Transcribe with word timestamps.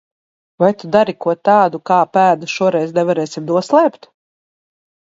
Vai 0.61 0.69
tu 0.79 0.89
dari 0.95 1.13
ko 1.25 1.35
tādu, 1.51 1.81
kā 1.91 1.99
pēdas 2.19 2.57
šoreiz 2.57 2.97
nevarēsim 2.99 3.49
noslēpt? 3.55 4.15